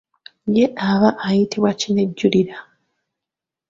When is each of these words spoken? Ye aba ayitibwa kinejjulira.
Ye 0.55 0.65
aba 0.91 1.09
ayitibwa 1.27 1.71
kinejjulira. 1.79 2.55